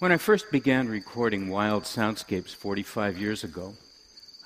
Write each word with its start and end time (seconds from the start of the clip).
When 0.00 0.12
I 0.12 0.16
first 0.16 0.50
began 0.50 0.88
recording 0.88 1.50
wild 1.50 1.82
soundscapes 1.82 2.54
45 2.54 3.18
years 3.18 3.44
ago, 3.44 3.74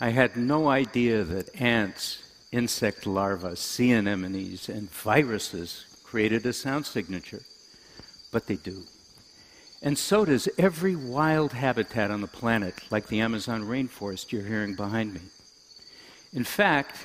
I 0.00 0.08
had 0.08 0.36
no 0.36 0.68
idea 0.68 1.22
that 1.22 1.54
ants, 1.60 2.24
insect 2.50 3.06
larvae, 3.06 3.54
sea 3.54 3.92
anemones, 3.92 4.68
and 4.68 4.90
viruses 4.90 5.84
created 6.02 6.44
a 6.44 6.52
sound 6.52 6.86
signature. 6.86 7.42
But 8.32 8.48
they 8.48 8.56
do. 8.56 8.82
And 9.80 9.96
so 9.96 10.24
does 10.24 10.48
every 10.58 10.96
wild 10.96 11.52
habitat 11.52 12.10
on 12.10 12.20
the 12.20 12.26
planet, 12.26 12.74
like 12.90 13.06
the 13.06 13.20
Amazon 13.20 13.62
rainforest 13.62 14.32
you're 14.32 14.42
hearing 14.42 14.74
behind 14.74 15.14
me. 15.14 15.20
In 16.32 16.42
fact, 16.42 16.96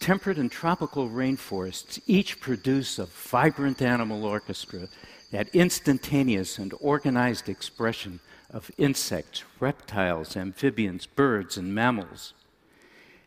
temperate 0.00 0.38
and 0.38 0.50
tropical 0.50 1.10
rainforests 1.10 2.00
each 2.06 2.40
produce 2.40 2.98
a 2.98 3.04
vibrant 3.04 3.82
animal 3.82 4.24
orchestra 4.24 4.88
that 5.30 5.48
instantaneous 5.54 6.58
and 6.58 6.72
organized 6.80 7.48
expression 7.48 8.20
of 8.50 8.70
insects, 8.78 9.44
reptiles, 9.60 10.36
amphibians, 10.36 11.06
birds, 11.06 11.56
and 11.56 11.74
mammals. 11.74 12.32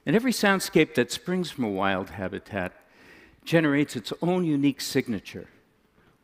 And 0.05 0.15
every 0.15 0.31
soundscape 0.31 0.95
that 0.95 1.11
springs 1.11 1.51
from 1.51 1.63
a 1.63 1.69
wild 1.69 2.11
habitat 2.11 2.73
generates 3.45 3.95
its 3.95 4.11
own 4.21 4.45
unique 4.45 4.81
signature, 4.81 5.47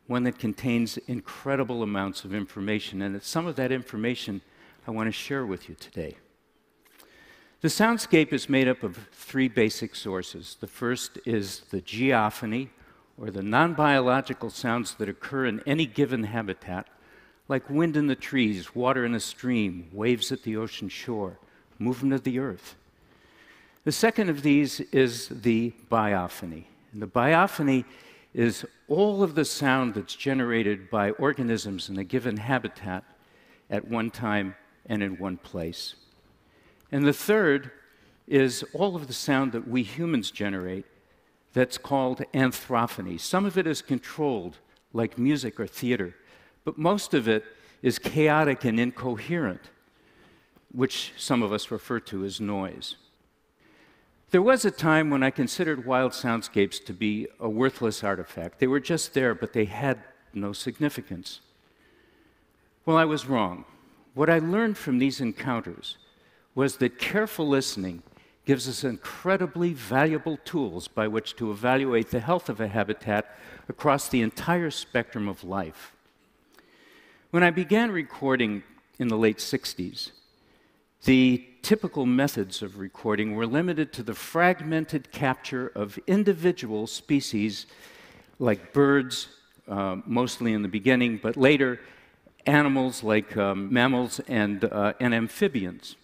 one 0.08 0.24
that 0.24 0.38
contains 0.38 0.96
incredible 1.06 1.82
amounts 1.82 2.24
of 2.24 2.34
information. 2.34 3.02
And 3.02 3.14
it's 3.14 3.28
some 3.28 3.46
of 3.46 3.56
that 3.56 3.70
information 3.70 4.40
I 4.86 4.90
want 4.90 5.06
to 5.06 5.12
share 5.12 5.46
with 5.46 5.68
you 5.68 5.76
today. 5.76 6.16
The 7.60 7.68
soundscape 7.68 8.32
is 8.32 8.48
made 8.48 8.68
up 8.68 8.82
of 8.82 8.96
three 9.12 9.48
basic 9.48 9.94
sources. 9.94 10.56
The 10.60 10.68
first 10.68 11.18
is 11.24 11.60
the 11.70 11.80
geophony, 11.80 12.68
or 13.20 13.30
the 13.30 13.42
non 13.42 13.74
biological 13.74 14.50
sounds 14.50 14.94
that 14.94 15.08
occur 15.08 15.46
in 15.46 15.60
any 15.66 15.86
given 15.86 16.24
habitat, 16.24 16.86
like 17.48 17.68
wind 17.68 17.96
in 17.96 18.06
the 18.06 18.14
trees, 18.14 18.74
water 18.74 19.04
in 19.04 19.14
a 19.14 19.20
stream, 19.20 19.88
waves 19.92 20.30
at 20.30 20.42
the 20.42 20.56
ocean 20.56 20.88
shore, 20.88 21.38
movement 21.78 22.14
of 22.14 22.24
the 22.24 22.38
earth. 22.38 22.76
The 23.84 23.92
second 23.92 24.28
of 24.28 24.42
these 24.42 24.80
is 24.80 25.28
the 25.28 25.72
biophony. 25.90 26.64
And 26.92 27.02
the 27.02 27.06
biophony 27.06 27.84
is 28.34 28.64
all 28.86 29.22
of 29.22 29.34
the 29.34 29.44
sound 29.44 29.94
that's 29.94 30.14
generated 30.14 30.90
by 30.90 31.10
organisms 31.12 31.88
in 31.88 31.98
a 31.98 32.04
given 32.04 32.36
habitat 32.36 33.04
at 33.70 33.88
one 33.88 34.10
time 34.10 34.54
and 34.86 35.02
in 35.02 35.18
one 35.18 35.38
place. 35.38 35.94
And 36.92 37.06
the 37.06 37.12
third 37.12 37.70
is 38.26 38.64
all 38.72 38.94
of 38.94 39.06
the 39.06 39.12
sound 39.12 39.52
that 39.52 39.66
we 39.66 39.82
humans 39.82 40.30
generate 40.30 40.84
that's 41.52 41.78
called 41.78 42.22
anthrophony. 42.34 43.18
Some 43.18 43.44
of 43.44 43.58
it 43.58 43.66
is 43.66 43.82
controlled, 43.82 44.58
like 44.92 45.18
music 45.18 45.58
or 45.58 45.66
theater, 45.66 46.14
but 46.64 46.78
most 46.78 47.14
of 47.14 47.28
it 47.28 47.44
is 47.82 47.98
chaotic 47.98 48.64
and 48.64 48.78
incoherent, 48.78 49.70
which 50.72 51.12
some 51.16 51.42
of 51.42 51.52
us 51.52 51.70
refer 51.70 52.00
to 52.00 52.24
as 52.24 52.40
noise. 52.40 52.96
There 54.30 54.42
was 54.42 54.64
a 54.64 54.70
time 54.70 55.08
when 55.08 55.22
I 55.22 55.30
considered 55.30 55.86
wild 55.86 56.12
soundscapes 56.12 56.84
to 56.84 56.92
be 56.92 57.28
a 57.40 57.48
worthless 57.48 58.04
artifact. 58.04 58.58
They 58.58 58.66
were 58.66 58.80
just 58.80 59.14
there, 59.14 59.34
but 59.34 59.54
they 59.54 59.64
had 59.64 60.02
no 60.34 60.52
significance. 60.52 61.40
Well, 62.84 62.98
I 62.98 63.06
was 63.06 63.26
wrong. 63.26 63.64
What 64.12 64.28
I 64.28 64.38
learned 64.38 64.76
from 64.76 64.98
these 64.98 65.20
encounters 65.20 65.96
was 66.54 66.76
that 66.76 66.98
careful 66.98 67.48
listening 67.48 68.02
gives 68.48 68.66
us 68.66 68.82
incredibly 68.82 69.74
valuable 69.74 70.38
tools 70.38 70.88
by 70.88 71.06
which 71.06 71.36
to 71.36 71.50
evaluate 71.50 72.10
the 72.10 72.18
health 72.18 72.48
of 72.48 72.62
a 72.62 72.66
habitat 72.66 73.36
across 73.68 74.08
the 74.08 74.22
entire 74.22 74.70
spectrum 74.70 75.28
of 75.28 75.44
life. 75.44 75.92
When 77.30 77.42
I 77.42 77.50
began 77.50 77.90
recording 77.90 78.62
in 78.98 79.08
the 79.08 79.18
late 79.18 79.36
60s, 79.36 80.12
the 81.04 81.46
typical 81.60 82.06
methods 82.06 82.62
of 82.62 82.78
recording 82.78 83.34
were 83.34 83.46
limited 83.46 83.92
to 83.92 84.02
the 84.02 84.14
fragmented 84.14 85.12
capture 85.12 85.70
of 85.74 85.98
individual 86.06 86.86
species 86.86 87.66
like 88.38 88.72
birds, 88.72 89.28
uh, 89.68 89.96
mostly 90.06 90.54
in 90.54 90.62
the 90.62 90.68
beginning, 90.68 91.20
but 91.22 91.36
later 91.36 91.80
animals 92.46 93.02
like 93.02 93.36
um, 93.36 93.70
mammals 93.70 94.20
and, 94.20 94.64
uh, 94.64 94.94
and 95.00 95.14
amphibians. 95.14 95.96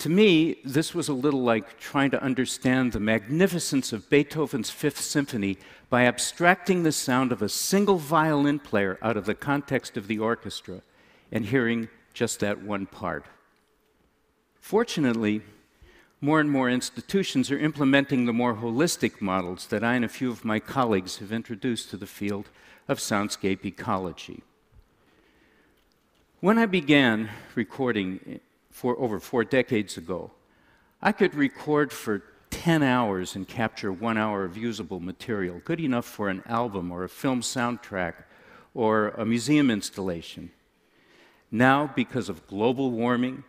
To 0.00 0.08
me, 0.08 0.56
this 0.64 0.94
was 0.94 1.10
a 1.10 1.12
little 1.12 1.42
like 1.42 1.78
trying 1.78 2.10
to 2.12 2.22
understand 2.22 2.92
the 2.92 3.00
magnificence 3.00 3.92
of 3.92 4.08
Beethoven's 4.08 4.70
Fifth 4.70 5.02
Symphony 5.02 5.58
by 5.90 6.06
abstracting 6.06 6.84
the 6.84 6.90
sound 6.90 7.32
of 7.32 7.42
a 7.42 7.50
single 7.50 7.98
violin 7.98 8.60
player 8.60 8.98
out 9.02 9.18
of 9.18 9.26
the 9.26 9.34
context 9.34 9.98
of 9.98 10.06
the 10.06 10.18
orchestra 10.18 10.80
and 11.30 11.44
hearing 11.44 11.90
just 12.14 12.40
that 12.40 12.62
one 12.62 12.86
part. 12.86 13.26
Fortunately, 14.58 15.42
more 16.22 16.40
and 16.40 16.50
more 16.50 16.70
institutions 16.70 17.50
are 17.50 17.58
implementing 17.58 18.24
the 18.24 18.32
more 18.32 18.54
holistic 18.54 19.20
models 19.20 19.66
that 19.66 19.84
I 19.84 19.96
and 19.96 20.04
a 20.06 20.08
few 20.08 20.30
of 20.30 20.46
my 20.46 20.60
colleagues 20.60 21.18
have 21.18 21.30
introduced 21.30 21.90
to 21.90 21.98
the 21.98 22.06
field 22.06 22.48
of 22.88 23.00
soundscape 23.00 23.66
ecology. 23.66 24.42
When 26.40 26.56
I 26.56 26.64
began 26.64 27.28
recording 27.54 28.40
for 28.80 28.98
over 28.98 29.20
four 29.20 29.44
decades 29.44 29.98
ago, 29.98 30.30
I 31.02 31.12
could 31.12 31.34
record 31.34 31.92
for 31.92 32.22
10 32.48 32.82
hours 32.82 33.36
and 33.36 33.46
capture 33.46 33.92
one 33.92 34.16
hour 34.16 34.42
of 34.42 34.56
usable 34.56 35.00
material, 35.00 35.60
good 35.66 35.80
enough 35.80 36.06
for 36.06 36.30
an 36.30 36.42
album 36.46 36.90
or 36.90 37.04
a 37.04 37.08
film 37.10 37.42
soundtrack 37.42 38.14
or 38.72 39.08
a 39.10 39.26
museum 39.26 39.70
installation. 39.70 40.50
Now, 41.50 41.92
because 41.94 42.30
of 42.30 42.46
global 42.46 42.90
warming, 42.90 43.44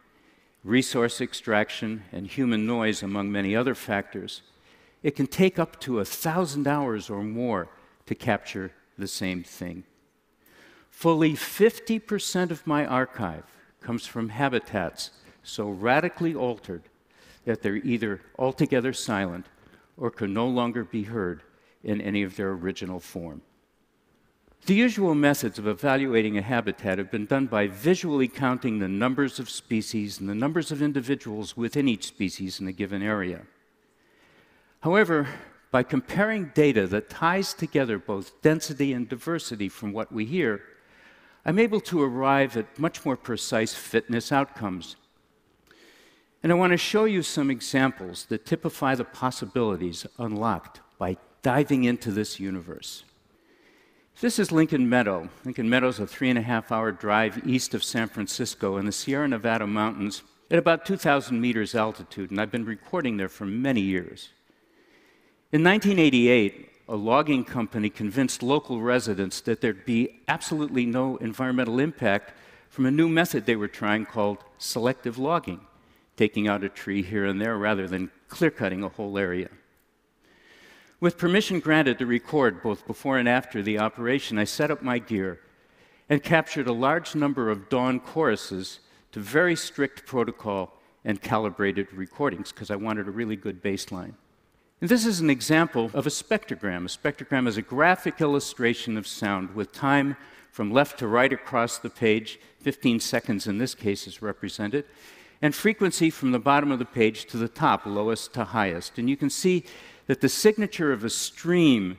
resource 0.66 1.22
extraction, 1.22 2.04
and 2.12 2.28
human 2.28 2.66
noise, 2.66 3.02
among 3.02 3.32
many 3.32 3.56
other 3.56 3.74
factors, 3.74 4.42
it 5.02 5.16
can 5.16 5.28
take 5.28 5.58
up 5.58 5.80
to 5.80 6.00
a 6.00 6.06
thousand 6.06 6.68
hours 6.68 7.10
or 7.10 7.24
more 7.24 7.70
to 8.06 8.16
capture 8.16 8.74
the 8.98 9.08
same 9.08 9.44
thing. 9.44 9.86
Fully 10.90 11.36
50% 11.36 12.52
of 12.52 12.68
my 12.68 12.86
archive 12.86 13.46
comes 13.80 14.06
from 14.06 14.28
habitats 14.28 15.12
so 15.44 15.70
radically 15.70 16.36
altered 16.36 16.84
that 17.46 17.62
they're 17.62 17.78
either 17.78 18.22
altogether 18.38 18.94
silent 18.94 19.48
or 19.98 20.12
can 20.12 20.34
no 20.34 20.48
longer 20.48 20.84
be 20.84 21.04
heard 21.04 21.44
in 21.84 22.02
any 22.02 22.24
of 22.24 22.36
their 22.36 22.52
original 22.52 23.00
form. 23.00 23.42
The 24.68 24.76
usual 24.76 25.16
methods 25.16 25.58
of 25.58 25.68
evaluating 25.68 26.38
a 26.38 26.44
habitat 26.44 27.00
have 27.00 27.10
been 27.10 27.26
done 27.26 27.48
by 27.48 27.66
visually 27.66 28.28
counting 28.28 28.78
the 28.78 28.88
numbers 28.88 29.40
of 29.40 29.50
species 29.50 30.20
and 30.20 30.30
the 30.30 30.36
numbers 30.36 30.72
of 30.72 30.84
individuals 30.84 31.58
within 31.58 31.88
each 31.88 32.06
species 32.06 32.60
in 32.60 32.68
a 32.68 32.72
given 32.72 33.02
area. 33.02 33.42
However, 34.82 35.28
by 35.72 35.82
comparing 35.82 36.52
data 36.54 36.86
that 36.88 37.10
ties 37.10 37.56
together 37.56 37.98
both 37.98 38.40
density 38.44 38.94
and 38.94 39.10
diversity 39.10 39.68
from 39.68 39.94
what 39.94 40.12
we 40.12 40.26
hear, 40.26 40.62
I'm 41.44 41.58
able 41.58 41.80
to 41.82 42.04
arrive 42.04 42.56
at 42.56 42.78
much 42.78 43.04
more 43.04 43.18
precise 43.18 43.74
fitness 43.74 44.32
outcomes. 44.32 44.96
And 46.44 46.52
I 46.52 46.56
want 46.56 46.72
to 46.72 46.78
show 46.78 47.06
you 47.06 47.22
some 47.22 47.52
examples 47.52 48.26
that 48.26 48.46
typify 48.46 48.96
the 48.96 49.04
possibilities 49.04 50.08
unlocked 50.18 50.82
by 50.98 51.18
diving 51.44 51.84
into 51.84 52.12
this 52.12 52.40
universe. 52.40 53.04
This 54.22 54.40
is 54.40 54.52
Lincoln 54.52 54.90
Meadow. 54.90 55.30
Lincoln 55.46 55.70
Meadow 55.70 55.88
is 55.88 56.00
a 56.00 56.08
three 56.08 56.30
and 56.30 56.40
a 56.40 56.44
half 56.44 56.72
hour 56.72 56.92
drive 56.92 57.48
east 57.48 57.74
of 57.74 57.84
San 57.84 58.08
Francisco 58.08 58.78
in 58.78 58.86
the 58.86 58.92
Sierra 58.92 59.28
Nevada 59.28 59.68
mountains 59.68 60.24
at 60.50 60.60
about 60.60 60.86
2,000 60.86 61.40
meters 61.40 61.76
altitude, 61.76 62.30
and 62.30 62.40
I've 62.40 62.52
been 62.52 62.66
recording 62.66 63.18
there 63.18 63.30
for 63.30 63.46
many 63.46 63.82
years. 63.82 64.30
In 65.52 65.64
1988, 65.64 66.70
a 66.90 66.96
logging 66.96 67.46
company 67.46 67.90
convinced 67.90 68.44
local 68.44 68.82
residents 68.82 69.42
that 69.42 69.62
there'd 69.62 69.86
be 69.86 70.22
absolutely 70.28 70.86
no 70.86 71.18
environmental 71.18 71.80
impact 71.80 72.34
from 72.70 72.86
a 72.86 72.92
new 72.92 73.08
method 73.08 73.46
they 73.46 73.56
were 73.56 73.68
trying 73.68 74.06
called 74.06 74.40
selective 74.58 75.18
logging, 75.18 75.62
taking 76.18 76.48
out 76.48 76.64
a 76.64 76.70
tree 76.70 77.02
here 77.02 77.26
and 77.26 77.42
there 77.42 77.58
rather 77.58 77.88
than 77.88 78.12
clear 78.28 78.52
cutting 78.52 78.84
a 78.84 78.90
whole 78.90 79.18
area. 79.18 79.50
With 81.00 81.18
permission 81.18 81.60
granted 81.60 81.98
to 82.00 82.06
record 82.06 82.62
both 82.62 82.86
before 82.86 83.18
and 83.18 83.28
after 83.28 83.64
the 83.64 83.80
operation, 83.80 84.38
I 84.38 84.44
set 84.44 84.70
up 84.70 84.84
my 84.84 85.00
gear 85.00 85.40
and 86.10 86.22
captured 86.22 86.68
a 86.68 86.74
large 86.74 87.16
number 87.16 87.50
of 87.50 87.70
dawn 87.70 88.00
choruses 88.00 88.82
to 89.12 89.20
very 89.20 89.56
strict 89.56 90.06
protocol 90.06 90.78
and 91.04 91.22
calibrated 91.22 91.92
recordings 91.94 92.52
because 92.52 92.70
I 92.70 92.76
wanted 92.76 93.08
a 93.08 93.12
really 93.12 93.36
good 93.36 93.64
baseline. 93.64 94.14
And 94.80 94.90
this 94.90 95.06
is 95.06 95.20
an 95.20 95.30
example 95.30 95.92
of 95.94 96.08
a 96.08 96.12
spectrogram. 96.12 96.86
A 96.86 96.98
spectrogram 96.98 97.48
is 97.48 97.58
a 97.58 97.62
graphic 97.62 98.22
illustration 98.22 98.98
of 98.98 99.08
sound 99.08 99.56
with 99.56 99.72
time 99.72 100.18
from 100.52 100.72
left 100.72 101.00
to 101.00 101.08
right 101.08 101.32
across 101.32 101.78
the 101.78 101.90
page, 101.90 102.40
15 102.60 103.00
seconds 103.00 103.48
in 103.48 103.58
this 103.58 103.74
case 103.74 104.06
is 104.06 104.22
represented, 104.22 104.86
and 105.42 105.56
frequency 105.56 106.10
from 106.10 106.32
the 106.32 106.40
bottom 106.40 106.72
of 106.72 106.80
the 106.80 106.86
page 106.86 107.26
to 107.26 107.38
the 107.38 107.48
top, 107.48 107.86
lowest 107.86 108.34
to 108.34 108.44
highest. 108.44 108.98
And 108.98 109.10
you 109.10 109.18
can 109.18 109.30
see 109.30 109.64
that 110.08 110.22
the 110.22 110.30
signature 110.30 110.92
of 110.92 111.04
a 111.04 111.10
stream 111.10 111.98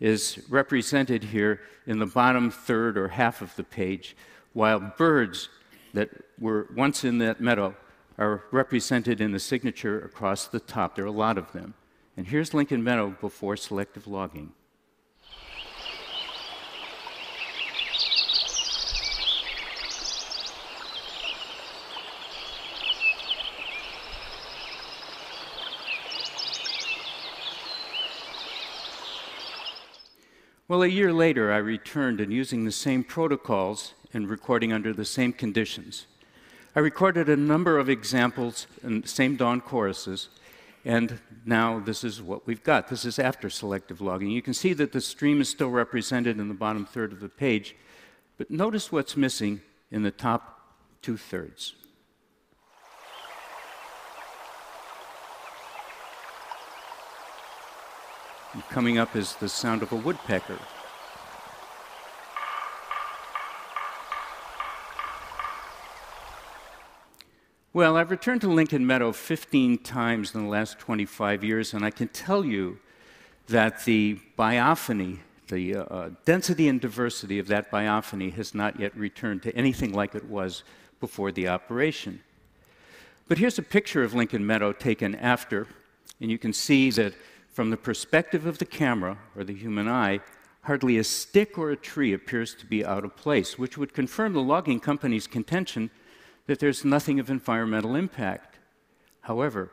is 0.00 0.38
represented 0.48 1.24
here 1.24 1.60
in 1.86 1.98
the 1.98 2.06
bottom 2.06 2.50
third 2.50 2.98
or 2.98 3.08
half 3.08 3.40
of 3.40 3.54
the 3.56 3.64
page, 3.64 4.16
while 4.52 4.80
birds 4.80 5.48
that 5.94 6.10
were 6.38 6.68
once 6.76 7.04
in 7.04 7.18
that 7.18 7.40
meadow 7.40 7.74
are 8.18 8.44
represented 8.50 9.20
in 9.20 9.32
the 9.32 9.40
signature 9.40 10.00
across 10.04 10.46
the 10.46 10.60
top. 10.60 10.94
There 10.94 11.04
are 11.04 11.08
a 11.08 11.12
lot 11.12 11.38
of 11.38 11.52
them. 11.52 11.74
And 12.16 12.26
here's 12.26 12.54
Lincoln 12.54 12.84
Meadow 12.84 13.16
before 13.20 13.56
selective 13.56 14.06
logging. 14.06 14.52
Well, 30.66 30.82
a 30.82 30.88
year 30.88 31.12
later, 31.12 31.52
I 31.52 31.58
returned 31.58 32.22
and 32.22 32.32
using 32.32 32.64
the 32.64 32.72
same 32.72 33.04
protocols 33.04 33.92
and 34.14 34.30
recording 34.30 34.72
under 34.72 34.94
the 34.94 35.04
same 35.04 35.34
conditions. 35.34 36.06
I 36.74 36.80
recorded 36.80 37.28
a 37.28 37.36
number 37.36 37.78
of 37.78 37.90
examples 37.90 38.66
and 38.82 39.06
same 39.06 39.36
dawn 39.36 39.60
choruses, 39.60 40.30
and 40.82 41.20
now 41.44 41.80
this 41.80 42.02
is 42.02 42.22
what 42.22 42.46
we've 42.46 42.64
got. 42.64 42.88
This 42.88 43.04
is 43.04 43.18
after 43.18 43.50
selective 43.50 44.00
logging. 44.00 44.30
You 44.30 44.40
can 44.40 44.54
see 44.54 44.72
that 44.72 44.92
the 44.92 45.02
stream 45.02 45.42
is 45.42 45.50
still 45.50 45.68
represented 45.68 46.40
in 46.40 46.48
the 46.48 46.54
bottom 46.54 46.86
third 46.86 47.12
of 47.12 47.20
the 47.20 47.28
page, 47.28 47.76
but 48.38 48.50
notice 48.50 48.90
what's 48.90 49.18
missing 49.18 49.60
in 49.90 50.02
the 50.02 50.10
top 50.10 50.72
two 51.02 51.18
thirds. 51.18 51.74
Coming 58.62 58.98
up 58.98 59.16
is 59.16 59.34
the 59.36 59.48
sound 59.48 59.82
of 59.82 59.92
a 59.92 59.96
woodpecker. 59.96 60.58
Well, 67.72 67.96
I've 67.96 68.12
returned 68.12 68.40
to 68.42 68.48
Lincoln 68.48 68.86
Meadow 68.86 69.10
15 69.10 69.78
times 69.78 70.32
in 70.32 70.44
the 70.44 70.48
last 70.48 70.78
25 70.78 71.42
years, 71.42 71.74
and 71.74 71.84
I 71.84 71.90
can 71.90 72.06
tell 72.06 72.44
you 72.44 72.78
that 73.48 73.84
the 73.84 74.20
biophony, 74.38 75.18
the 75.48 75.76
uh, 75.76 76.10
density 76.24 76.68
and 76.68 76.80
diversity 76.80 77.40
of 77.40 77.48
that 77.48 77.72
biophony, 77.72 78.32
has 78.34 78.54
not 78.54 78.78
yet 78.78 78.96
returned 78.96 79.42
to 79.42 79.56
anything 79.56 79.92
like 79.92 80.14
it 80.14 80.26
was 80.26 80.62
before 81.00 81.32
the 81.32 81.48
operation. 81.48 82.20
But 83.26 83.38
here's 83.38 83.58
a 83.58 83.62
picture 83.62 84.04
of 84.04 84.14
Lincoln 84.14 84.46
Meadow 84.46 84.72
taken 84.72 85.16
after, 85.16 85.66
and 86.20 86.30
you 86.30 86.38
can 86.38 86.52
see 86.52 86.90
that 86.92 87.14
from 87.54 87.70
the 87.70 87.76
perspective 87.76 88.46
of 88.46 88.58
the 88.58 88.64
camera 88.64 89.16
or 89.36 89.44
the 89.44 89.54
human 89.54 89.88
eye, 89.88 90.18
hardly 90.62 90.98
a 90.98 91.04
stick 91.04 91.56
or 91.56 91.70
a 91.70 91.76
tree 91.76 92.12
appears 92.12 92.52
to 92.56 92.66
be 92.66 92.84
out 92.84 93.04
of 93.04 93.14
place, 93.14 93.56
which 93.56 93.78
would 93.78 93.94
confirm 93.94 94.32
the 94.32 94.42
logging 94.42 94.80
company's 94.80 95.28
contention 95.28 95.88
that 96.46 96.58
there's 96.58 96.84
nothing 96.84 97.20
of 97.20 97.30
environmental 97.30 97.94
impact. 97.94 98.58
However, 99.20 99.70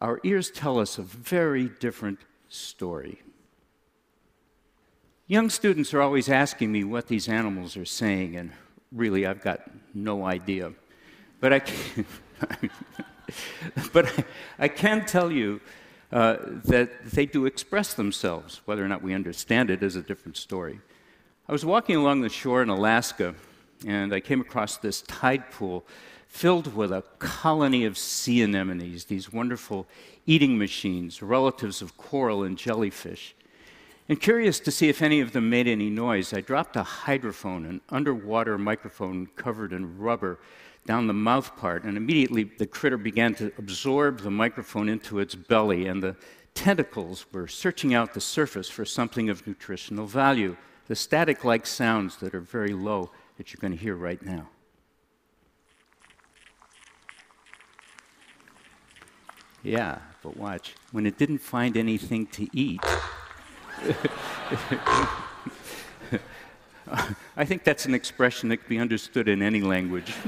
our 0.00 0.18
ears 0.24 0.50
tell 0.50 0.80
us 0.80 0.98
a 0.98 1.02
very 1.02 1.68
different 1.68 2.18
story. 2.48 3.22
Young 5.28 5.48
students 5.48 5.94
are 5.94 6.02
always 6.02 6.28
asking 6.28 6.72
me 6.72 6.82
what 6.82 7.06
these 7.06 7.28
animals 7.28 7.76
are 7.76 7.84
saying, 7.84 8.34
and 8.34 8.50
really, 8.90 9.24
I've 9.26 9.42
got 9.42 9.60
no 9.94 10.26
idea. 10.26 10.72
But 11.38 11.52
I 11.52 11.60
can, 11.60 12.04
but 13.92 14.06
I, 14.06 14.24
I 14.58 14.68
can 14.68 15.06
tell 15.06 15.30
you 15.30 15.60
uh, 16.12 16.36
that 16.64 17.06
they 17.06 17.26
do 17.26 17.46
express 17.46 17.94
themselves. 17.94 18.60
Whether 18.66 18.84
or 18.84 18.88
not 18.88 19.02
we 19.02 19.14
understand 19.14 19.70
it 19.70 19.82
is 19.82 19.96
a 19.96 20.02
different 20.02 20.36
story. 20.36 20.80
I 21.48 21.52
was 21.52 21.64
walking 21.64 21.96
along 21.96 22.20
the 22.20 22.28
shore 22.28 22.62
in 22.62 22.68
Alaska, 22.68 23.34
and 23.86 24.12
I 24.12 24.20
came 24.20 24.40
across 24.40 24.76
this 24.76 25.02
tide 25.02 25.50
pool 25.50 25.84
filled 26.28 26.74
with 26.74 26.90
a 26.92 27.02
colony 27.18 27.84
of 27.84 27.98
sea 27.98 28.42
anemones, 28.42 29.04
these 29.04 29.32
wonderful 29.32 29.86
eating 30.24 30.56
machines, 30.56 31.20
relatives 31.20 31.82
of 31.82 31.96
coral 31.96 32.42
and 32.42 32.56
jellyfish. 32.56 33.34
And 34.08 34.20
curious 34.20 34.58
to 34.60 34.70
see 34.70 34.88
if 34.88 35.02
any 35.02 35.20
of 35.20 35.32
them 35.32 35.50
made 35.50 35.68
any 35.68 35.90
noise, 35.90 36.32
I 36.32 36.40
dropped 36.40 36.76
a 36.76 36.82
hydrophone, 36.82 37.68
an 37.68 37.80
underwater 37.90 38.58
microphone 38.58 39.28
covered 39.36 39.72
in 39.72 39.98
rubber, 39.98 40.38
down 40.84 41.06
the 41.06 41.12
mouth 41.12 41.56
part, 41.56 41.84
and 41.84 41.96
immediately 41.96 42.44
the 42.44 42.66
critter 42.66 42.96
began 42.96 43.34
to 43.36 43.52
absorb 43.58 44.20
the 44.20 44.30
microphone 44.30 44.88
into 44.88 45.20
its 45.20 45.34
belly, 45.34 45.86
and 45.86 46.02
the 46.02 46.16
tentacles 46.54 47.26
were 47.32 47.46
searching 47.46 47.94
out 47.94 48.14
the 48.14 48.20
surface 48.20 48.68
for 48.68 48.84
something 48.84 49.30
of 49.30 49.46
nutritional 49.46 50.06
value, 50.06 50.56
the 50.88 50.96
static 50.96 51.44
like 51.44 51.66
sounds 51.66 52.16
that 52.16 52.34
are 52.34 52.40
very 52.40 52.72
low 52.72 53.10
that 53.36 53.52
you're 53.52 53.60
going 53.60 53.72
to 53.72 53.78
hear 53.78 53.94
right 53.94 54.22
now. 54.22 54.48
Yeah, 59.62 59.98
but 60.22 60.36
watch. 60.36 60.74
When 60.90 61.06
it 61.06 61.16
didn't 61.16 61.38
find 61.38 61.76
anything 61.76 62.26
to 62.28 62.48
eat, 62.52 62.80
I 67.36 67.46
think 67.46 67.64
that's 67.64 67.86
an 67.86 67.94
expression 67.94 68.50
that 68.50 68.58
can 68.58 68.68
be 68.68 68.78
understood 68.78 69.26
in 69.26 69.40
any 69.40 69.62
language. 69.62 70.12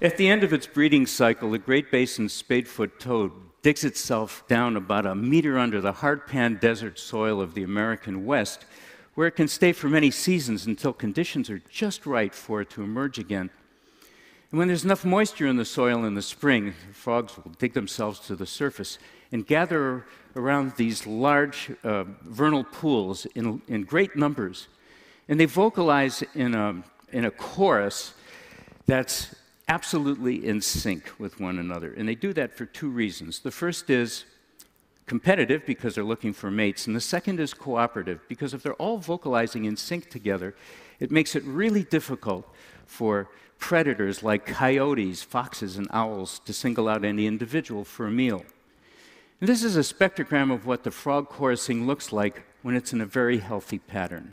At 0.00 0.16
the 0.16 0.28
end 0.28 0.44
of 0.44 0.52
its 0.52 0.66
breeding 0.68 1.06
cycle, 1.06 1.50
the 1.50 1.58
Great 1.58 1.90
Basin 1.90 2.26
spadefoot 2.28 3.00
toad 3.00 3.32
digs 3.62 3.82
itself 3.82 4.46
down 4.46 4.76
about 4.76 5.06
a 5.06 5.14
meter 5.14 5.58
under 5.58 5.80
the 5.80 5.94
hardpan 5.94 6.60
desert 6.60 6.98
soil 6.98 7.40
of 7.40 7.54
the 7.54 7.64
American 7.64 8.24
West, 8.24 8.66
where 9.14 9.26
it 9.26 9.32
can 9.32 9.48
stay 9.48 9.72
for 9.72 9.88
many 9.88 10.10
seasons 10.10 10.66
until 10.66 10.92
conditions 10.92 11.50
are 11.50 11.62
just 11.70 12.06
right 12.06 12.34
for 12.34 12.60
it 12.60 12.70
to 12.70 12.82
emerge 12.82 13.18
again. 13.18 13.50
And 14.50 14.58
when 14.60 14.68
there's 14.68 14.84
enough 14.84 15.04
moisture 15.04 15.48
in 15.48 15.56
the 15.56 15.64
soil 15.64 16.04
in 16.04 16.14
the 16.14 16.22
spring, 16.22 16.74
frogs 16.92 17.36
will 17.36 17.50
dig 17.58 17.72
themselves 17.72 18.20
to 18.20 18.36
the 18.36 18.46
surface 18.46 18.98
and 19.34 19.44
gather 19.44 20.04
around 20.36 20.72
these 20.76 21.08
large 21.08 21.72
uh, 21.82 22.04
vernal 22.22 22.62
pools 22.62 23.26
in, 23.34 23.60
in 23.66 23.82
great 23.82 24.14
numbers. 24.14 24.68
And 25.28 25.40
they 25.40 25.44
vocalize 25.44 26.22
in 26.36 26.54
a, 26.54 26.80
in 27.10 27.24
a 27.24 27.32
chorus 27.32 28.14
that's 28.86 29.34
absolutely 29.66 30.46
in 30.46 30.60
sync 30.60 31.10
with 31.18 31.40
one 31.40 31.58
another. 31.58 31.92
And 31.94 32.08
they 32.08 32.14
do 32.14 32.32
that 32.32 32.56
for 32.56 32.64
two 32.64 32.88
reasons. 32.88 33.40
The 33.40 33.50
first 33.50 33.90
is 33.90 34.24
competitive 35.06 35.66
because 35.66 35.96
they're 35.96 36.04
looking 36.04 36.32
for 36.32 36.48
mates, 36.48 36.86
and 36.86 36.94
the 36.94 37.00
second 37.00 37.40
is 37.40 37.52
cooperative 37.52 38.20
because 38.28 38.54
if 38.54 38.62
they're 38.62 38.74
all 38.74 38.98
vocalizing 38.98 39.64
in 39.64 39.76
sync 39.76 40.10
together, 40.10 40.54
it 41.00 41.10
makes 41.10 41.34
it 41.34 41.42
really 41.42 41.82
difficult 41.82 42.48
for 42.86 43.28
predators 43.58 44.22
like 44.22 44.46
coyotes, 44.46 45.24
foxes, 45.24 45.76
and 45.76 45.88
owls 45.90 46.38
to 46.46 46.52
single 46.52 46.88
out 46.88 47.04
any 47.04 47.26
individual 47.26 47.84
for 47.84 48.06
a 48.06 48.12
meal. 48.12 48.44
And 49.40 49.48
this 49.48 49.64
is 49.64 49.76
a 49.76 49.80
spectrogram 49.80 50.52
of 50.52 50.64
what 50.64 50.84
the 50.84 50.90
frog 50.90 51.28
chorusing 51.28 51.86
looks 51.86 52.12
like 52.12 52.44
when 52.62 52.76
it's 52.76 52.92
in 52.92 53.00
a 53.00 53.06
very 53.06 53.38
healthy 53.38 53.78
pattern. 53.78 54.32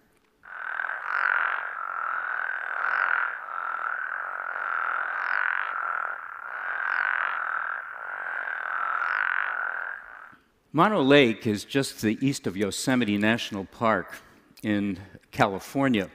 Mono 10.73 11.01
Lake 11.01 11.45
is 11.45 11.65
just 11.65 11.99
to 11.99 12.05
the 12.05 12.17
east 12.25 12.47
of 12.47 12.55
Yosemite 12.55 13.17
National 13.17 13.65
Park 13.65 14.19
in 14.63 14.99
California. 15.31 16.09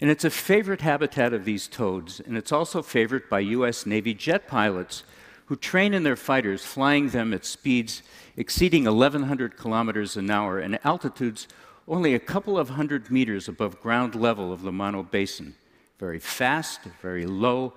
And 0.00 0.08
it's 0.08 0.24
a 0.24 0.30
favorite 0.30 0.82
habitat 0.82 1.32
of 1.32 1.44
these 1.44 1.66
toads, 1.66 2.20
and 2.20 2.36
it's 2.36 2.52
also 2.52 2.82
favored 2.82 3.28
by 3.28 3.40
US 3.40 3.86
Navy 3.86 4.14
jet 4.14 4.46
pilots 4.46 5.02
who 5.50 5.56
train 5.56 5.94
in 5.94 6.04
their 6.04 6.14
fighters, 6.14 6.64
flying 6.64 7.08
them 7.08 7.34
at 7.34 7.44
speeds 7.44 8.04
exceeding 8.36 8.84
1,100 8.84 9.56
kilometers 9.56 10.16
an 10.16 10.30
hour 10.30 10.60
and 10.60 10.78
altitudes 10.84 11.48
only 11.88 12.14
a 12.14 12.20
couple 12.20 12.56
of 12.56 12.68
hundred 12.68 13.10
meters 13.10 13.48
above 13.48 13.82
ground 13.82 14.14
level 14.14 14.52
of 14.52 14.62
the 14.62 14.70
Mono 14.70 15.02
Basin. 15.02 15.56
Very 15.98 16.20
fast, 16.20 16.82
very 17.02 17.26
low, 17.26 17.72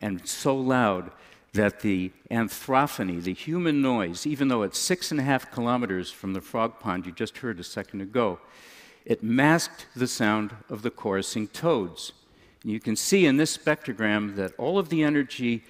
and 0.00 0.26
so 0.26 0.56
loud 0.56 1.10
that 1.52 1.80
the 1.80 2.10
anthrophony, 2.30 3.20
the 3.20 3.34
human 3.34 3.82
noise, 3.82 4.26
even 4.26 4.48
though 4.48 4.62
it's 4.62 4.78
six 4.78 5.10
and 5.10 5.20
a 5.20 5.22
half 5.22 5.52
kilometers 5.52 6.10
from 6.10 6.32
the 6.32 6.40
frog 6.40 6.80
pond 6.80 7.04
you 7.04 7.12
just 7.12 7.36
heard 7.36 7.60
a 7.60 7.64
second 7.64 8.00
ago, 8.00 8.38
it 9.04 9.22
masked 9.22 9.84
the 9.94 10.08
sound 10.08 10.56
of 10.70 10.80
the 10.80 10.90
chorusing 10.90 11.52
toads. 11.52 12.12
You 12.64 12.80
can 12.80 12.96
see 12.96 13.26
in 13.26 13.36
this 13.36 13.54
spectrogram 13.54 14.34
that 14.36 14.54
all 14.56 14.78
of 14.78 14.88
the 14.88 15.02
energy 15.02 15.62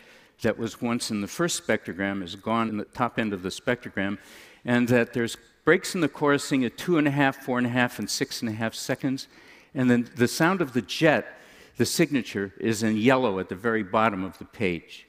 that 0.43 0.59
was 0.59 0.81
once 0.81 1.11
in 1.11 1.21
the 1.21 1.29
first 1.29 1.67
spectrogram 1.67 2.23
is 2.23 2.37
gone 2.37 2.69
in 2.69 2.77
the 2.77 2.85
top 2.85 3.19
end 3.19 3.33
of 3.33 3.43
the 3.43 3.49
spectrogram, 3.49 4.19
and 4.65 4.87
that 4.89 5.13
there's 5.13 5.37
breaks 5.65 5.95
in 5.95 6.01
the 6.01 6.09
chorusing 6.09 6.65
at 6.65 6.77
two 6.77 6.99
and 6.99 7.09
a 7.09 7.11
half, 7.11 7.37
four 7.37 7.59
and 7.59 7.67
a 7.67 7.71
half, 7.71 7.99
and 7.99 8.11
six 8.11 8.43
and 8.43 8.51
a 8.51 8.53
half 8.53 8.75
seconds. 8.75 9.29
And 9.75 9.91
then 9.91 10.11
the 10.17 10.29
sound 10.29 10.61
of 10.61 10.73
the 10.73 10.83
jet, 10.83 11.39
the 11.77 11.87
signature, 11.87 12.53
is 12.59 12.83
in 12.83 12.97
yellow 12.97 13.39
at 13.39 13.49
the 13.49 13.55
very 13.55 13.83
bottom 13.83 14.25
of 14.25 14.39
the 14.39 14.45
page. 14.45 15.07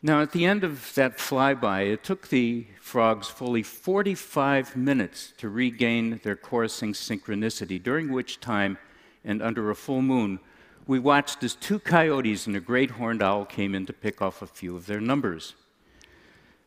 Now, 0.00 0.22
at 0.22 0.30
the 0.30 0.44
end 0.44 0.62
of 0.62 0.94
that 0.94 1.18
flyby, 1.18 1.92
it 1.92 2.04
took 2.04 2.28
the 2.28 2.66
frogs 2.80 3.26
fully 3.26 3.64
45 3.64 4.76
minutes 4.76 5.32
to 5.38 5.48
regain 5.48 6.20
their 6.22 6.36
chorusing 6.36 6.92
synchronicity, 6.92 7.82
during 7.82 8.12
which 8.12 8.38
time, 8.38 8.78
and 9.24 9.42
under 9.42 9.70
a 9.70 9.74
full 9.74 10.02
moon, 10.02 10.38
we 10.86 11.00
watched 11.00 11.42
as 11.42 11.56
two 11.56 11.80
coyotes 11.80 12.46
and 12.46 12.54
a 12.54 12.60
great 12.60 12.92
horned 12.92 13.22
owl 13.22 13.44
came 13.44 13.74
in 13.74 13.86
to 13.86 13.92
pick 13.92 14.22
off 14.22 14.40
a 14.40 14.46
few 14.46 14.76
of 14.76 14.86
their 14.86 15.00
numbers. 15.00 15.56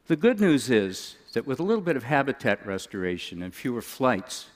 The 0.08 0.18
good 0.18 0.42
news 0.42 0.70
is 0.70 1.16
that 1.32 1.48
with 1.48 1.62
a 1.62 1.64
little 1.64 1.84
bit 1.84 1.96
of 1.96 2.04
habitat 2.04 2.66
restoration 2.68 3.42
and 3.42 3.56
fewer 3.56 3.82
flights, 3.82 4.48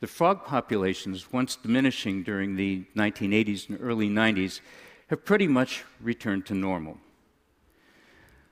the 0.00 0.06
frog 0.06 0.46
populations, 0.46 1.30
once 1.30 1.56
diminishing 1.56 2.22
during 2.22 2.56
the 2.56 2.84
1980s 2.96 3.68
and 3.68 3.78
early 3.82 4.08
90s, 4.08 4.60
have 5.08 5.26
pretty 5.26 5.46
much 5.46 5.84
returned 6.00 6.46
to 6.46 6.54
normal. 6.54 6.98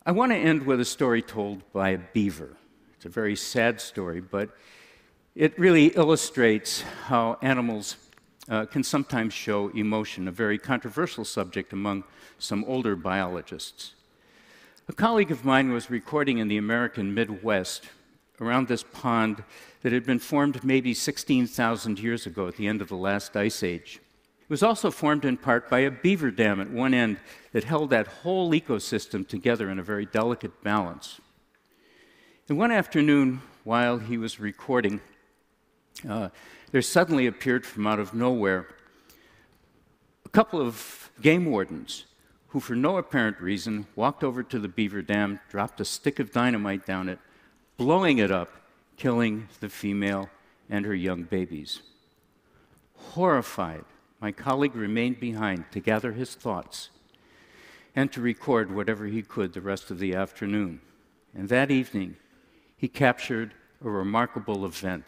I 0.04 0.11
want 0.11 0.32
to 0.32 0.37
end 0.37 0.66
with 0.66 0.80
a 0.80 0.85
story 0.85 1.23
told 1.23 1.62
by 1.73 1.90
a 1.90 1.99
beaver. 1.99 2.56
It's 2.97 3.04
a 3.04 3.09
very 3.09 3.37
sad 3.37 3.80
story, 3.80 4.21
but 4.21 4.50
it 5.37 5.56
really 5.56 5.87
illustrates 5.94 6.80
how 7.06 7.38
animals 7.40 7.97
uh, 8.49 8.66
can 8.66 8.82
sometimes 8.82 9.32
show 9.32 9.68
emotion, 9.68 10.26
a 10.26 10.32
very 10.32 10.59
controversial 10.59 11.25
subject 11.25 11.73
among 11.73 12.02
some 12.40 12.64
older 12.64 12.97
biologists. 12.97 13.94
A 14.88 14.92
colleague 14.92 15.30
of 15.30 15.44
mine 15.44 15.71
was 15.71 15.88
recording 15.88 16.38
in 16.38 16.49
the 16.49 16.56
American 16.56 17.14
Midwest 17.14 17.85
around 18.40 18.66
this 18.66 18.82
pond 18.82 19.44
that 19.82 19.92
had 19.92 20.04
been 20.04 20.18
formed 20.18 20.64
maybe 20.64 20.94
16,000 20.94 22.00
years 22.00 22.26
ago 22.26 22.49
at 22.49 22.56
the 22.56 22.66
end 22.66 22.82
of 22.82 22.88
the 22.88 22.97
last 22.97 23.37
ice 23.37 23.62
age. 23.62 24.00
Was 24.52 24.62
also 24.62 24.90
formed 24.90 25.25
in 25.25 25.38
part 25.38 25.71
by 25.71 25.78
a 25.78 25.90
beaver 25.90 26.30
dam 26.30 26.61
at 26.61 26.68
one 26.68 26.92
end 26.92 27.16
that 27.52 27.64
held 27.64 27.88
that 27.88 28.06
whole 28.06 28.50
ecosystem 28.50 29.26
together 29.26 29.71
in 29.71 29.78
a 29.78 29.82
very 29.82 30.04
delicate 30.04 30.62
balance. 30.62 31.23
And 32.50 32.59
one 32.59 32.71
afternoon, 32.71 33.40
while 33.64 33.97
he 33.97 34.18
was 34.18 34.38
recording, 34.38 35.00
uh, 36.06 36.28
there 36.71 36.82
suddenly 36.82 37.26
appeared 37.26 37.64
from 37.64 37.87
out 37.87 37.99
of 37.99 38.12
nowhere 38.12 38.68
a 40.26 40.28
couple 40.28 40.61
of 40.61 41.11
game 41.23 41.47
wardens 41.47 42.04
who, 42.49 42.61
for 42.61 42.76
no 42.76 42.99
apparent 42.99 43.40
reason, 43.40 43.87
walked 43.97 44.23
over 44.23 44.42
to 44.42 44.59
the 44.59 44.68
beaver 44.68 45.00
dam, 45.00 45.40
dropped 45.49 45.80
a 45.80 45.85
stick 45.87 46.18
of 46.18 46.30
dynamite 46.30 46.85
down 46.85 47.09
it, 47.09 47.18
blowing 47.78 48.18
it 48.18 48.30
up, 48.30 48.50
killing 48.99 49.49
the 49.61 49.71
female 49.71 50.28
and 50.68 50.85
her 50.85 50.94
young 50.94 51.23
babies. 51.23 51.80
Horrified, 53.14 53.87
my 54.23 54.31
colleague 54.31 54.76
remained 54.76 55.19
behind 55.19 55.64
to 55.73 55.81
gather 55.81 56.12
his 56.12 56.37
thoughts 56.37 56.91
and 57.97 58.12
to 58.12 58.21
record 58.21 58.73
whatever 58.73 59.07
he 59.07 59.21
could 59.21 59.52
the 59.52 59.61
rest 59.61 59.91
of 59.91 59.99
the 59.99 60.14
afternoon. 60.14 60.81
And 61.35 61.49
that 61.49 61.73
evening, 61.73 62.17
he 62.76 62.87
captured 62.87 63.52
a 63.85 63.91
remarkable 63.91 64.64
event. 64.64 65.05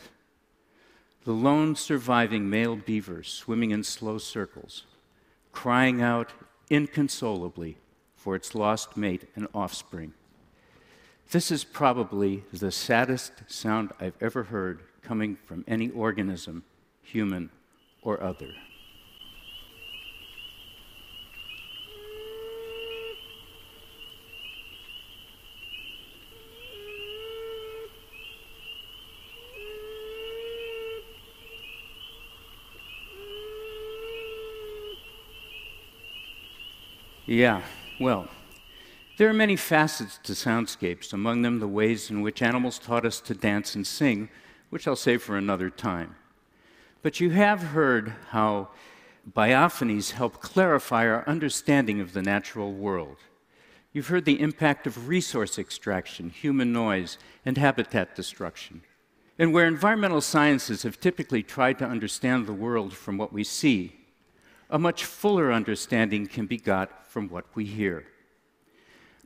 The 1.22 1.32
lone 1.32 1.76
surviving 1.76 2.50
male 2.50 2.74
beaver 2.74 3.22
swimming 3.22 3.70
in 3.70 3.84
slow 3.84 4.18
circles, 4.18 4.82
crying 5.52 6.02
out 6.02 6.32
inconsolably 6.68 7.78
for 8.16 8.34
its 8.34 8.52
lost 8.52 8.96
mate 8.96 9.28
and 9.36 9.46
offspring. 9.54 10.12
This 11.30 11.52
is 11.52 11.62
probably 11.62 12.42
the 12.52 12.72
saddest 12.72 13.32
sound 13.46 13.92
I've 14.00 14.20
ever 14.20 14.42
heard 14.42 14.80
coming 15.02 15.36
from 15.36 15.64
any 15.68 15.88
organism, 15.90 16.64
human 17.00 17.50
or 18.02 18.20
other. 18.20 18.50
Yeah, 37.26 37.62
well, 37.98 38.28
there 39.16 39.30
are 39.30 39.34
many 39.34 39.56
facets 39.56 40.18
to 40.24 40.32
soundscapes, 40.32 41.14
among 41.14 41.40
them 41.40 41.58
the 41.58 41.66
ways 41.66 42.10
in 42.10 42.20
which 42.20 42.42
animals 42.42 42.78
taught 42.78 43.06
us 43.06 43.18
to 43.22 43.34
dance 43.34 43.74
and 43.74 43.86
sing, 43.86 44.28
which 44.68 44.86
I'll 44.86 44.94
save 44.94 45.22
for 45.22 45.38
another 45.38 45.70
time. 45.70 46.16
But 47.00 47.20
you 47.20 47.30
have 47.30 47.62
heard 47.62 48.12
how 48.28 48.68
biophonies 49.32 50.10
help 50.10 50.42
clarify 50.42 51.06
our 51.06 51.26
understanding 51.26 51.98
of 51.98 52.12
the 52.12 52.20
natural 52.20 52.74
world. 52.74 53.16
You've 53.94 54.08
heard 54.08 54.26
the 54.26 54.40
impact 54.40 54.86
of 54.86 55.08
resource 55.08 55.58
extraction, 55.58 56.28
human 56.28 56.74
noise, 56.74 57.16
and 57.46 57.56
habitat 57.56 58.14
destruction. 58.14 58.82
And 59.38 59.54
where 59.54 59.66
environmental 59.66 60.20
sciences 60.20 60.82
have 60.82 61.00
typically 61.00 61.42
tried 61.42 61.78
to 61.78 61.86
understand 61.86 62.46
the 62.46 62.52
world 62.52 62.92
from 62.92 63.16
what 63.16 63.32
we 63.32 63.44
see, 63.44 64.03
a 64.70 64.78
much 64.78 65.04
fuller 65.04 65.52
understanding 65.52 66.26
can 66.26 66.46
be 66.46 66.56
got 66.56 67.06
from 67.06 67.28
what 67.28 67.44
we 67.54 67.64
hear. 67.64 68.06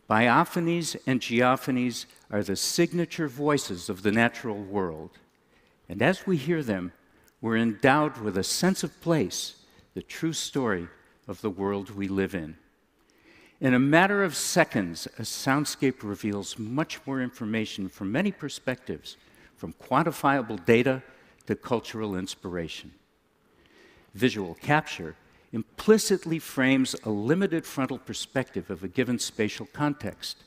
Biophonies 0.09 0.97
and 1.07 1.21
geophonies 1.21 2.07
are 2.30 2.42
the 2.42 2.57
signature 2.57 3.28
voices 3.28 3.88
of 3.88 4.02
the 4.02 4.12
natural 4.12 4.57
world. 4.57 5.11
And 5.88 6.02
as 6.02 6.26
we 6.26 6.37
hear 6.37 6.62
them, 6.62 6.92
we're 7.40 7.57
endowed 7.57 8.18
with 8.18 8.37
a 8.37 8.45
sense 8.45 8.83
of 8.83 9.00
place, 9.00 9.57
the 9.95 10.02
true 10.02 10.33
story 10.33 10.88
of 11.26 11.40
the 11.40 11.50
world 11.50 11.90
we 11.90 12.09
live 12.09 12.35
in. 12.35 12.57
In 13.61 13.75
a 13.75 13.78
matter 13.78 14.25
of 14.25 14.37
seconds, 14.37 15.07
a 15.18 15.23
soundscape 15.23 16.02
reveals 16.02 16.59
much 16.59 17.00
more 17.07 17.21
information 17.21 17.88
from 17.88 18.12
many 18.12 18.33
perspectives, 18.33 19.16
from 19.57 19.75
quantifiable 19.75 20.64
data 20.64 21.02
to 21.47 21.57
cultural 21.57 22.16
inspiration. 22.16 22.92
Visual 24.14 24.54
capture 24.54 25.16
implicitly 25.52 26.38
frames 26.38 26.95
a 27.05 27.11
limited 27.11 27.64
frontal 27.64 27.99
perspective 27.99 28.71
of 28.71 28.83
a 28.83 28.88
given 28.88 29.19
spatial 29.19 29.67
context, 29.73 30.45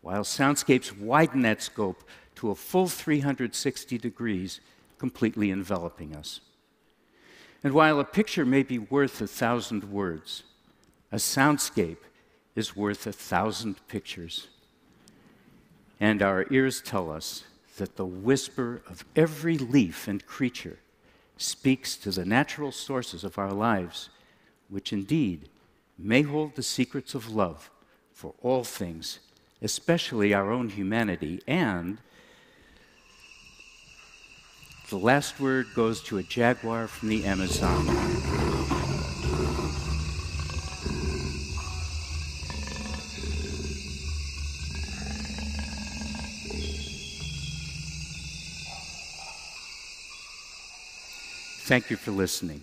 while 0.00 0.22
soundscapes 0.22 0.96
widen 0.98 1.42
that 1.42 1.62
scope 1.62 2.02
to 2.36 2.50
a 2.50 2.54
full 2.54 2.86
360 2.86 3.98
degrees, 3.98 4.60
completely 4.98 5.50
enveloping 5.50 6.16
us. 6.16 6.40
And 7.62 7.74
while 7.74 8.00
a 8.00 8.04
picture 8.04 8.46
may 8.46 8.62
be 8.62 8.78
worth 8.78 9.20
a 9.20 9.26
thousand 9.26 9.84
words, 9.84 10.44
a 11.12 11.16
soundscape 11.16 11.98
is 12.56 12.74
worth 12.74 13.06
a 13.06 13.12
thousand 13.12 13.86
pictures. 13.88 14.48
And 15.98 16.22
our 16.22 16.46
ears 16.50 16.80
tell 16.80 17.10
us 17.12 17.44
that 17.76 17.96
the 17.96 18.06
whisper 18.06 18.82
of 18.88 19.04
every 19.14 19.58
leaf 19.58 20.08
and 20.08 20.24
creature 20.24 20.78
speaks 21.36 21.96
to 21.96 22.10
the 22.10 22.24
natural 22.24 22.72
sources 22.72 23.24
of 23.24 23.38
our 23.38 23.52
lives 23.52 24.08
which 24.70 24.92
indeed 24.92 25.48
may 25.98 26.22
hold 26.22 26.54
the 26.54 26.62
secrets 26.62 27.14
of 27.14 27.30
love 27.30 27.70
for 28.12 28.34
all 28.40 28.64
things, 28.64 29.18
especially 29.60 30.32
our 30.32 30.50
own 30.50 30.70
humanity. 30.70 31.42
And 31.46 31.98
the 34.88 34.96
last 34.96 35.38
word 35.38 35.66
goes 35.74 36.02
to 36.04 36.18
a 36.18 36.22
jaguar 36.22 36.86
from 36.86 37.08
the 37.08 37.24
Amazon. 37.24 37.86
Thank 51.70 51.88
you 51.88 51.96
for 51.96 52.10
listening. 52.10 52.62